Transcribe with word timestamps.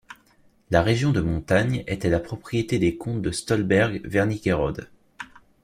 La 0.71 0.81
région 0.81 1.11
de 1.11 1.21
montagne 1.21 1.83
était 1.85 2.09
la 2.09 2.19
propriété 2.19 2.79
des 2.79 2.97
comtes 2.97 3.21
de 3.21 3.29
Stolberg-Wernigerode. 3.29 4.89